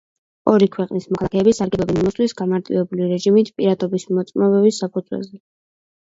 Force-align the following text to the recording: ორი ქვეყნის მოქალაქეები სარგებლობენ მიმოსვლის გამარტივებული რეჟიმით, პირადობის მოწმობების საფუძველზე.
ორი 0.51 0.67
ქვეყნის 0.75 1.03
მოქალაქეები 1.09 1.51
სარგებლობენ 1.57 1.99
მიმოსვლის 1.99 2.33
გამარტივებული 2.39 3.09
რეჟიმით, 3.11 3.51
პირადობის 3.59 4.07
მოწმობების 4.21 4.81
საფუძველზე. 4.85 5.39